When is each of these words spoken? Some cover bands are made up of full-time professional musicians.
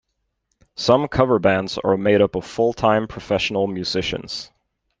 Some 0.77 1.07
cover 1.07 1.37
bands 1.37 1.77
are 1.77 1.95
made 1.95 2.21
up 2.23 2.33
of 2.33 2.43
full-time 2.43 3.07
professional 3.07 3.67
musicians. 3.67 4.49